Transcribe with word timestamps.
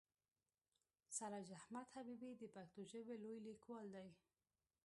سراج 1.15 1.47
احمد 1.59 1.85
حبیبي 1.95 2.31
د 2.37 2.43
پښتو 2.55 2.81
ژبې 2.91 3.15
لوی 3.23 3.37
لیکوال 3.47 3.87
دی. 3.95 4.09